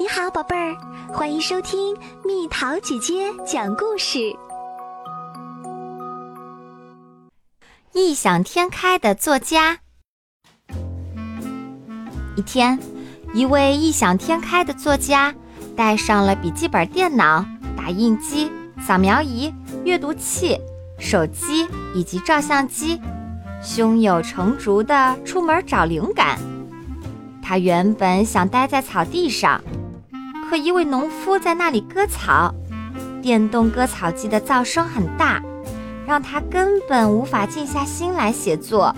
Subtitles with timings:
[0.00, 0.76] 你好，宝贝儿，
[1.12, 4.32] 欢迎收听蜜桃姐姐讲故事。
[7.92, 9.80] 异想天开的作家。
[12.36, 12.78] 一天，
[13.34, 15.34] 一位异想天开的作家
[15.76, 17.44] 带上了笔记本电脑、
[17.76, 19.52] 打印机、扫描仪、
[19.84, 20.56] 阅读器、
[21.00, 23.00] 手机以及照相机，
[23.60, 26.38] 胸有成竹的出门找灵感。
[27.42, 29.60] 他原本想待在草地上。
[30.48, 32.54] 可一位农夫在那里割草，
[33.20, 35.42] 电动割草机的噪声很大，
[36.06, 38.96] 让他根本无法静下心来写作。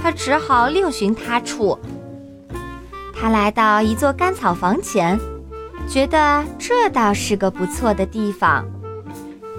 [0.00, 1.76] 他只好另寻他处。
[3.12, 5.18] 他来到一座干草房前，
[5.88, 8.64] 觉得这倒是个不错的地方，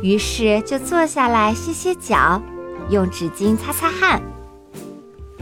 [0.01, 2.41] 于是就坐下来歇歇脚，
[2.89, 4.21] 用纸巾擦擦汗。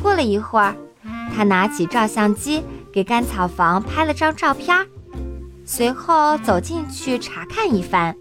[0.02, 0.74] 过了一会儿，
[1.36, 4.76] 他拿起照相机给干草房拍了张照片。
[5.70, 8.16] 随后走进去查看一番，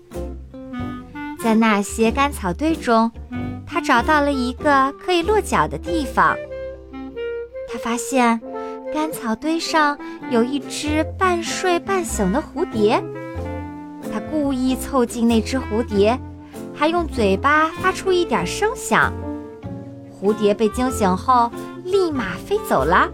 [1.38, 3.08] 在那些干草堆中，
[3.64, 6.36] 他找到了一个可以落脚的地方。
[7.72, 8.40] 他发现
[8.92, 9.96] 干草堆上
[10.28, 13.00] 有一只半睡半醒的蝴蝶，
[14.12, 16.18] 他故意凑近那只蝴蝶，
[16.74, 19.12] 还用嘴巴发出一点声响。
[20.20, 21.48] 蝴蝶被惊醒后，
[21.84, 23.08] 立马飞走了。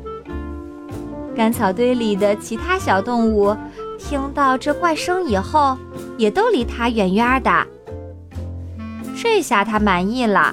[1.36, 3.54] 干草堆里的其他小动物。
[4.02, 5.78] 听到这怪声以后，
[6.18, 7.66] 也都离他远远的。
[9.16, 10.52] 这下他满意了，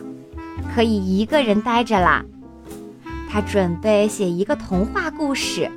[0.73, 2.23] 可以一个人待着了。
[3.29, 5.69] 他准备写一个童话故事，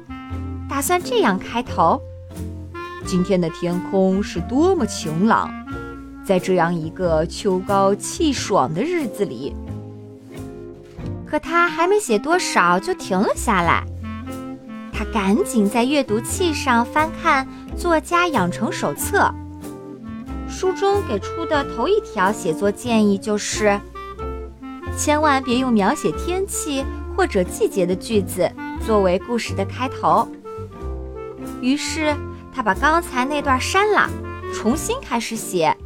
[0.68, 2.00] 打算这样开头：
[3.06, 5.50] 今天的天空是多么晴朗，
[6.24, 9.54] 在这样一个秋高气爽的日子里。
[11.26, 13.82] 可他还没写多少，就停了下来。
[14.92, 17.44] 他赶紧在阅读器上翻看
[17.76, 19.18] 《作家养成手册》，
[20.50, 23.80] 书中给出的头一条写作建议就是：
[24.96, 26.84] 千万别用描写天气
[27.16, 28.50] 或者季节的句子
[28.86, 30.28] 作为故事的开头。
[31.60, 32.14] 于是
[32.54, 34.08] 他把刚才那段删了，
[34.54, 35.76] 重新开始写。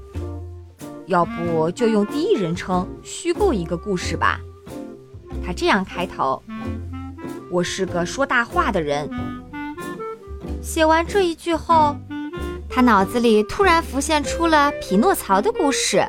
[1.06, 4.41] 要不就用第一人称虚构一个故事吧。
[5.44, 6.43] 他这样开头。
[7.49, 9.09] 我是个说大话的人。
[10.66, 11.97] 写完这一句后，
[12.69, 16.04] 他脑子里突然浮现出了匹诺曹的故事。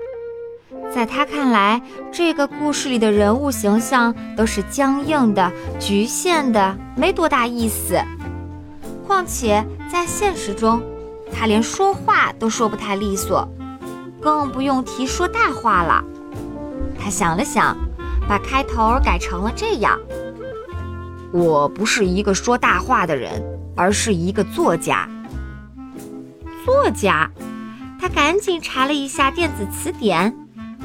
[0.92, 1.80] 在他看来，
[2.12, 8.02] 这个故事里的人物形象都是僵硬的、局限的，没多大意思。
[9.06, 10.82] 况且在现实中，
[11.32, 13.48] 他连说话都说不太利索，
[14.20, 16.04] 更不用提说大话了。
[17.00, 17.78] 他想了想，
[18.28, 20.00] 把开头改成了这样。
[21.32, 23.40] 我不是一个说大话的人，
[23.78, 25.08] 而是一个作家。
[26.66, 27.32] 作家，
[28.02, 30.36] 他赶紧查了一下电子词典，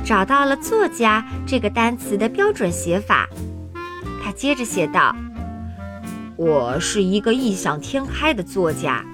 [0.04, 3.28] 找到了“作家”这个单词的标准写法。
[4.22, 5.16] 他接着写道
[6.36, 9.04] ：“我是一个异想天开的作家。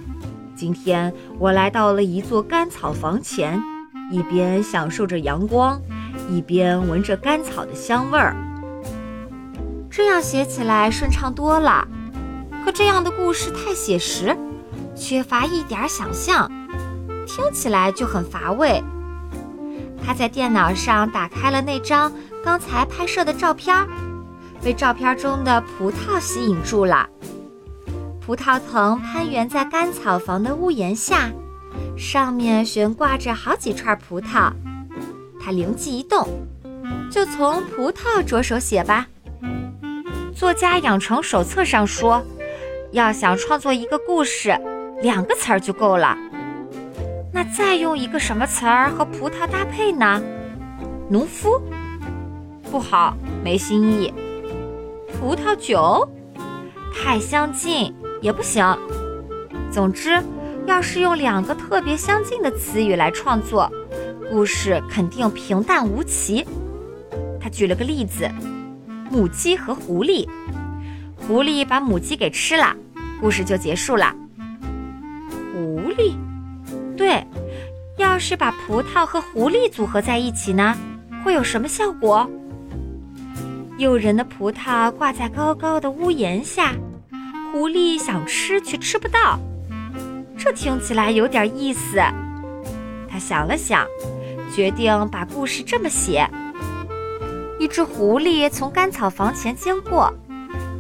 [0.54, 3.62] 今天我来到了一座干草房前，
[4.10, 5.80] 一边享受着阳光，
[6.28, 8.36] 一边闻着干草的香味儿。”
[9.88, 11.88] 这样写起来顺畅多了，
[12.68, 14.36] 可这样的故事太写实，
[14.94, 16.46] 缺乏一点想象，
[17.26, 18.84] 听起来就很乏味。
[20.04, 22.12] 他在电脑上打开了那张
[22.44, 23.74] 刚才拍摄的照片，
[24.62, 27.08] 被照片中的葡萄吸引住了。
[28.20, 31.30] 葡萄藤攀援在干草房的屋檐下，
[31.96, 34.52] 上面悬挂着好几串葡萄。
[35.42, 36.28] 他灵机一动，
[37.10, 39.06] 就从葡萄着手写吧。
[40.36, 42.22] 作家养成手册上说，
[42.93, 44.59] 要想创作一个故事，
[45.03, 46.16] 两个词儿就够了。
[47.32, 50.22] 那再用一个什么词儿和葡萄搭配呢？
[51.10, 51.60] 农夫
[52.71, 54.12] 不好，没新意。
[55.12, 56.09] 葡萄酒
[56.94, 58.65] 太相近也不行。
[59.70, 60.23] 总之，
[60.67, 63.70] 要是用两个特别相近的词语来创作，
[64.31, 66.46] 故事肯定平淡无奇。
[67.41, 68.29] 他举了个例子。
[69.11, 70.29] 母鸡和狐狸，
[71.28, 72.75] 狐狸把母鸡给吃了，
[73.20, 74.16] 故事就结束了。
[75.52, 76.14] 狐狸，
[76.96, 77.22] 对，
[77.98, 80.75] 要是把葡萄和狐狸组合在一起呢，
[81.22, 82.26] 会有什么效果？
[83.76, 86.72] 诱人的葡萄挂在高高的屋檐下，
[87.52, 89.38] 狐狸想吃却吃不到，
[90.38, 91.98] 这听起来有点意思。
[93.06, 93.86] 他想了想，
[94.50, 96.26] 决定把故事这么写。
[97.58, 100.10] 一只狐狸从干草房前经过，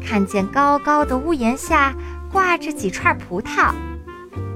[0.04, 1.94] 看见高高的屋檐下
[2.32, 3.72] 挂着几串葡萄，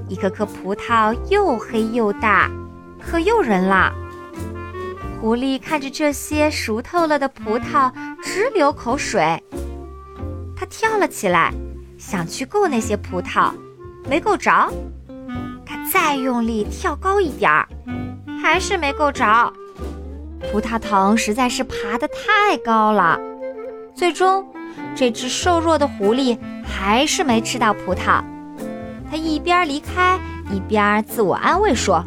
[0.08, 2.50] 一颗颗葡萄又黑又大，
[3.00, 3.92] 可诱人了。
[5.20, 7.92] 狐狸看着这些熟透了的葡萄，
[8.22, 9.42] 直流口水。
[10.56, 11.52] 它跳了起来，
[11.96, 13.52] 想去够那些葡萄，
[14.08, 14.50] 没够着。
[15.64, 17.68] 它再用力跳高一点儿，
[18.42, 19.52] 还是没够着。
[20.50, 23.18] 葡萄藤实在是爬得太高了。
[23.94, 24.51] 最终，
[24.94, 28.22] 这只瘦弱的狐狸还是没吃到葡萄。
[29.10, 30.18] 它一边离开，
[30.50, 32.04] 一边自我安慰说：“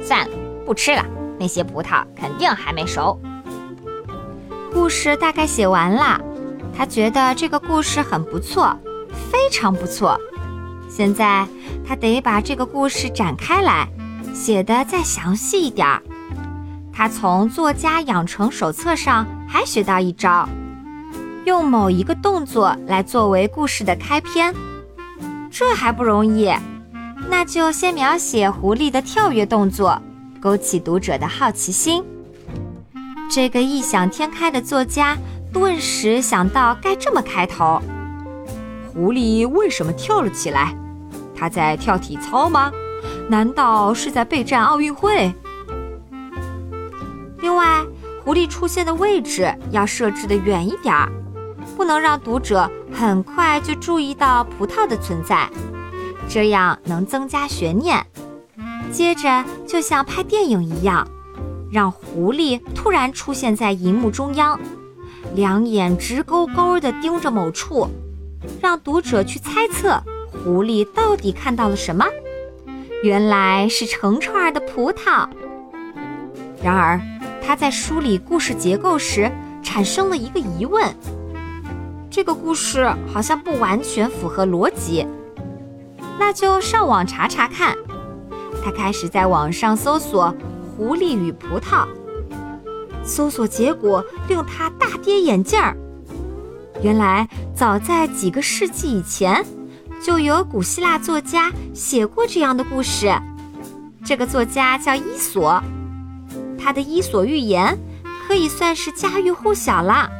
[0.00, 0.34] 算了，
[0.66, 1.04] 不吃了。”
[1.38, 3.18] 那些葡萄肯定还没熟。
[4.72, 6.20] 故事大概写完了，
[6.76, 8.76] 他觉得这个故事很不错，
[9.30, 10.20] 非常不错。
[10.88, 11.46] 现在
[11.86, 13.88] 他得把这个故事展开来，
[14.34, 16.02] 写得再详细一点儿。
[16.92, 20.46] 他从作家养成手册上还学到一招，
[21.44, 24.54] 用某一个动作来作为故事的开篇。
[25.50, 26.52] 这还不容易，
[27.28, 30.00] 那就先描写狐狸的跳跃动作。
[30.40, 32.02] 勾起读者的好奇心。
[33.30, 35.14] 这个异想天开的作家
[35.52, 37.78] 顿时想到该这么开头：
[38.94, 40.74] 狐狸为什么跳了起来？
[41.36, 42.72] 他在跳体操吗？
[43.28, 45.30] 难道是在备战奥运会？
[47.40, 47.84] 另外，
[48.24, 51.12] 狐狸出现的位置要设置的远一点儿，
[51.80, 55.48] 不能让读者很快就注意到葡萄的存在，
[56.28, 58.04] 这样能增加悬念。
[58.92, 61.08] 接着，就像拍电影一样，
[61.72, 64.60] 让狐狸突然出现在荧幕中央，
[65.34, 67.88] 两眼直勾勾地盯着某处，
[68.60, 72.04] 让读者去猜测狐狸到底看到了什么。
[73.02, 75.26] 原来是成串的葡萄。
[76.62, 77.00] 然而，
[77.42, 80.94] 他在梳理故事结构时产生了一个疑问：
[82.10, 85.06] 这个故事好像不完全符合逻辑。
[86.18, 87.76] 那就上网查查看。
[88.62, 90.34] 他开始在网上搜索
[90.76, 91.86] “狐狸与葡萄”，
[93.02, 95.74] 搜索结果令他大跌眼镜儿。
[96.82, 99.42] 原来，早在几个世纪以前，
[100.02, 103.10] 就有古希腊作家写过这样的故事。
[104.04, 105.62] 这个作家叫伊索，
[106.58, 107.78] 他的《伊索寓言》
[108.26, 110.10] 可以算是家喻户晓了。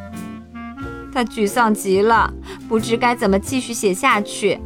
[1.12, 2.32] 他沮丧极了，
[2.68, 4.58] 不知该怎么继续写下去。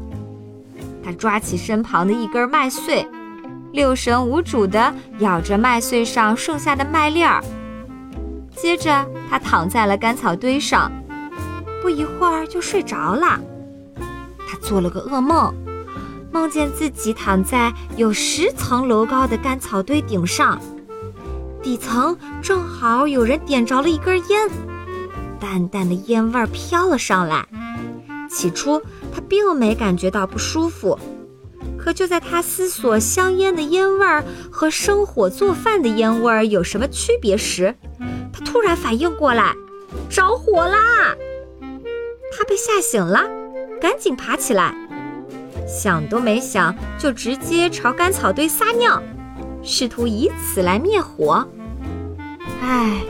[1.02, 3.06] 他抓起身旁的一根麦穗。
[3.72, 7.42] 六神无主地咬着麦穗上剩下的麦粒儿，
[8.54, 10.92] 接着他躺在了干草堆上，
[11.82, 13.40] 不一会儿就睡着了。
[14.48, 15.52] 他做了个噩梦，
[16.30, 20.60] 梦见自己躺在有十层楼高的干草堆顶上，
[21.60, 24.48] 底层正好有人点着了一根烟，
[25.44, 27.46] 淡淡的烟味儿飘了上来。
[28.30, 28.80] 起初
[29.14, 30.98] 他并没感觉到不舒服。
[31.78, 37.74] 可就在他思索香烟的烟味儿和生火做饭的烟味儿有什么区别时，
[38.32, 39.54] 他突然反应过来，
[40.08, 41.14] 着火啦！
[42.32, 43.28] 他被吓醒了，
[43.82, 44.74] 赶紧爬起来，
[45.68, 49.02] 想都没想就直接朝干草堆撒尿，
[49.62, 51.46] 试图以此来灭火。
[52.62, 53.02] 唉，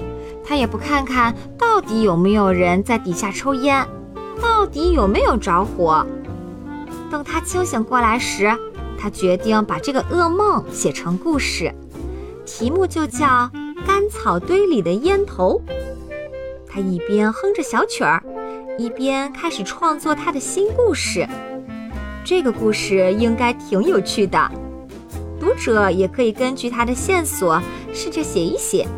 [0.46, 3.86] 他也不看看到底有没有人在底下抽烟，
[4.40, 6.06] 到底有没有着火。
[7.10, 8.52] 等他清醒过来时，
[8.98, 11.72] 他决定把这个噩梦写成故事，
[12.44, 13.26] 题目就叫
[13.86, 15.60] 《干草堆里的烟头》。
[16.68, 18.22] 他一边哼着小曲儿，
[18.76, 21.26] 一边开始创作他的新故事。
[22.24, 24.50] 这个故事应该挺有趣的，
[25.38, 28.88] 读者也可以根据他的线索试着写一写，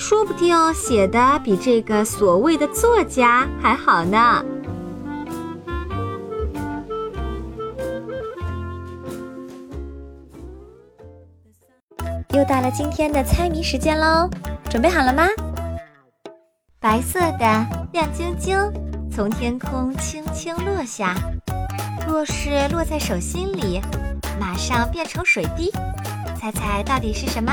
[0.00, 4.42] 说不定写的比这个所谓的作家还好呢。
[12.30, 14.30] 又到了今天的猜谜时间喽，
[14.70, 15.28] 准备好了吗？
[16.80, 18.56] 白色的，亮晶晶，
[19.12, 21.14] 从天空轻轻落下。
[22.08, 23.82] 若是落在手心里，
[24.40, 25.70] 马上变成水滴。
[26.40, 27.52] 猜猜到底是什么？